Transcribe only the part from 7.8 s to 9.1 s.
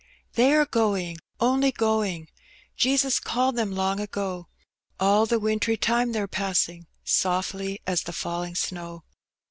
as the fidling snow.